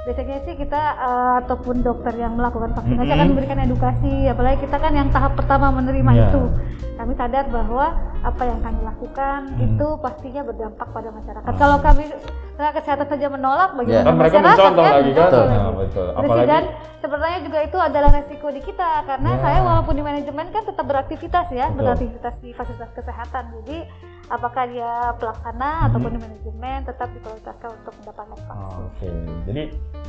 biasanya 0.06 0.38
sih 0.42 0.54
kita 0.56 0.82
eh, 0.96 1.34
ataupun 1.42 1.82
dokter 1.82 2.14
yang 2.16 2.34
melakukan 2.34 2.72
vaksinasi 2.72 3.04
Mhm. 3.04 3.16
akan 3.16 3.28
memberikan 3.28 3.60
edukasi 3.60 4.14
apalagi 4.26 4.58
kita 4.62 4.78
kan 4.78 4.92
yang 4.92 5.10
tahap 5.10 5.34
pertama 5.34 5.74
menerima 5.74 6.12
Iya. 6.12 6.26
itu 6.30 6.42
kami 6.96 7.14
sadar 7.14 7.46
bahwa 7.50 7.86
apa 8.22 8.44
yang 8.44 8.60
kami 8.60 8.80
lakukan 8.82 9.40
Mhm. 9.52 9.62
itu 9.68 9.88
pastinya 10.00 10.42
berdampak 10.42 10.88
pada 10.88 11.10
masyarakat 11.10 11.52
kalau 11.52 11.78
kami 11.80 12.04
tenaga 12.56 12.74
kesehatan 12.80 13.08
saja 13.10 13.28
menolak 13.28 13.70
Iya. 13.72 13.78
bagaimana 13.78 14.06
Kan 14.06 14.16
mereka 14.16 14.36
masyarakat 14.36 14.54
mencontoh 14.56 14.84
kan? 14.84 14.94
lagi 14.94 15.12
kan? 15.12 15.26
Betul. 15.26 15.44
Nah, 15.44 15.58
betul. 15.74 15.74
Betul. 15.76 16.08
Apalagi 16.16 16.48
dan 16.48 16.64
sebenarnya 16.96 17.40
juga 17.42 17.60
itu 17.62 17.78
adalah 17.80 18.10
resiko 18.12 18.48
di 18.48 18.62
kita 18.62 18.90
karena 19.04 19.30
Ya. 19.32 19.40
saya 19.40 19.60
walaupun 19.62 19.94
di 19.94 20.04
manajemen 20.04 20.46
kan 20.50 20.64
tetap 20.64 20.86
beraktivitas 20.86 21.46
ya 21.52 21.66
Betul. 21.68 21.82
beraktivitas 21.82 22.34
di 22.40 22.50
fasilitas 22.52 22.92
kesehatan 22.94 23.44
jadi 23.60 23.78
apakah 24.26 24.66
dia 24.66 24.92
pelaksana 25.16 25.86
ataupun 25.86 26.10
di 26.12 26.20
manajemen 26.20 26.80
tetap 26.82 27.08
diprioritaskan 27.14 27.70
untuk 27.78 27.94
mendapatkan 28.02 28.36
Oh, 28.50 28.90
vaksin. 28.90 28.90
Oke. 28.90 29.10
Jadi 29.46 29.64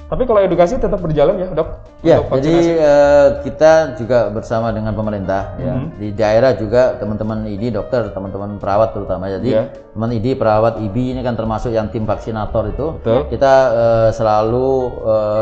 tapi 0.07 0.23
kalau 0.23 0.39
edukasi 0.39 0.79
tetap 0.79 1.03
berjalan 1.03 1.35
ya, 1.37 1.49
Dok? 1.51 1.69
Ya, 2.01 2.23
Untuk 2.23 2.39
jadi 2.39 2.55
eh, 2.79 3.29
kita 3.43 3.99
juga 3.99 4.31
bersama 4.31 4.71
dengan 4.71 4.95
pemerintah 4.95 5.59
ya. 5.59 5.75
Mhm. 5.75 5.87
Di 5.99 6.09
daerah 6.15 6.55
juga 6.55 6.95
teman-teman 6.97 7.43
ID 7.45 7.75
dokter, 7.75 8.07
teman-teman 8.11 8.57
perawat 8.57 8.95
terutama. 8.95 9.27
Jadi 9.27 9.51
Iya. 9.51 9.67
teman 9.93 10.15
ID 10.15 10.39
perawat 10.39 10.79
IB 10.79 10.97
ini 11.11 11.21
kan 11.21 11.35
termasuk 11.35 11.75
yang 11.75 11.91
tim 11.91 12.07
vaksinator 12.07 12.71
itu. 12.71 12.87
Betul. 13.03 13.27
Kita 13.29 13.55
eh, 13.75 14.09
selalu 14.15 14.67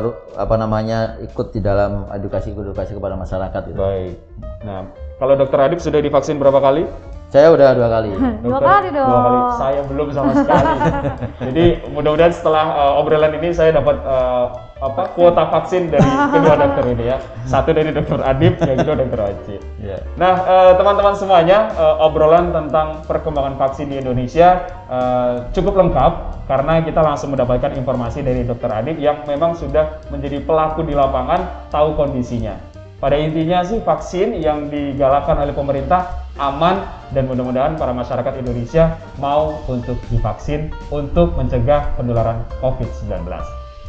ru- 0.01 0.19
apa 0.35 0.55
namanya 0.57 1.21
ikut 1.21 1.53
di 1.53 1.61
dalam 1.61 2.09
edukasi-edukasi 2.11 2.97
kepada 2.97 3.15
masyarakat 3.15 3.63
gitu. 3.69 3.79
Baik. 3.79 4.17
Nah, 4.65 4.89
kalau 5.21 5.37
Dokter 5.37 5.61
Adib 5.61 5.79
sudah 5.79 6.01
divaksin 6.01 6.41
berapa 6.41 6.59
kali? 6.59 6.89
Saya 7.35 7.51
udah 7.51 7.75
dua 7.75 7.89
kali. 7.91 8.15
Dua 8.47 8.63
Dokter, 8.63 8.71
kali 8.71 8.89
dong. 8.95 9.11
Dua 9.11 9.21
kali. 9.27 9.39
Saya 9.59 9.81
belum 9.91 10.09
sama 10.15 10.33
sekali. 10.39 10.71
Jadi 11.51 11.65
mudah-mudahan 11.91 12.31
setelah 12.31 12.65
uh, 12.79 13.01
obrolan 13.03 13.35
ini 13.43 13.51
saya 13.51 13.75
dapat 13.75 13.99
uh, 14.07 14.55
apa 14.79 15.03
kuota 15.19 15.51
vaksin 15.51 15.91
dari 15.91 16.07
kedua 16.07 16.55
dokter 16.55 16.85
ini 16.95 17.11
ya. 17.11 17.19
Satu 17.51 17.75
dari 17.75 17.91
Dokter 17.91 18.23
Adib, 18.23 18.55
yang 18.63 18.79
kedua 18.79 18.97
Dokter 19.03 19.19
Oci. 19.35 19.57
Ya. 19.83 19.99
Nah, 20.15 20.47
uh, 20.47 20.73
teman-teman 20.79 21.19
semuanya, 21.19 21.75
uh, 21.75 22.07
obrolan 22.07 22.55
tentang 22.55 23.03
perkembangan 23.03 23.59
vaksin 23.59 23.91
di 23.91 23.99
Indonesia 23.99 24.63
uh, 24.87 25.51
cukup 25.51 25.75
lengkap 25.75 26.47
karena 26.47 26.87
kita 26.87 27.03
langsung 27.03 27.35
mendapatkan 27.35 27.75
informasi 27.75 28.23
dari 28.23 28.47
Dokter 28.47 28.71
Adib 28.71 29.03
yang 29.03 29.27
memang 29.27 29.59
sudah 29.59 30.07
menjadi 30.15 30.39
pelaku 30.39 30.87
di 30.87 30.95
lapangan, 30.95 31.67
tahu 31.75 31.99
kondisinya. 31.99 32.74
Pada 33.05 33.21
intinya 33.21 33.61
sih 33.61 33.85
vaksin 33.85 34.33
yang 34.41 34.73
digalakkan 34.73 35.37
oleh 35.37 35.53
pemerintah 35.53 36.25
aman 36.41 36.89
dan 37.13 37.29
mudah-mudahan 37.29 37.77
para 37.77 37.93
masyarakat 37.93 38.41
Indonesia 38.41 38.97
mau 39.21 39.61
untuk 39.69 40.01
divaksin 40.09 40.73
untuk 40.89 41.37
mencegah 41.37 41.93
penularan 42.01 42.49
COVID-19. 42.65 43.29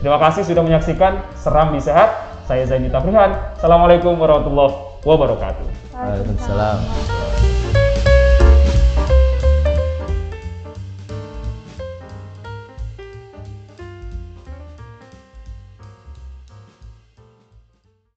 Terima 0.04 0.20
kasih 0.20 0.44
sudah 0.44 0.68
menyaksikan 0.68 1.24
Serambi 1.40 1.80
Sehat. 1.80 2.12
Saya 2.44 2.68
Zaini 2.68 2.92
Tafrihan. 2.92 3.56
Assalamualaikum 3.56 4.20
warahmatullahi 4.20 5.00
wabarakatuh. 5.08 5.96
Waalaikumsalam. 5.96 6.78